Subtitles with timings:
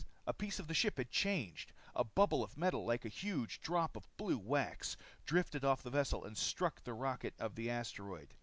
[0.25, 1.73] A piece of the ship had changed.
[1.93, 6.25] A bubble of metal, like a huge drop of blue wax, dripped off the vessel
[6.25, 8.33] and struck the rocket of the asteroid.